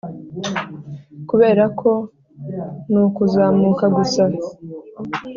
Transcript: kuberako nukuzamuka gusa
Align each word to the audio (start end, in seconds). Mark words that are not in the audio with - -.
kuberako 1.29 1.91
nukuzamuka 2.91 3.85
gusa 3.95 4.23